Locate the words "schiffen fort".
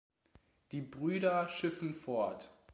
1.47-2.49